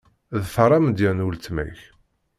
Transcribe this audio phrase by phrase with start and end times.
[0.43, 1.79] Ḍfeṛ amedya n weltma-k.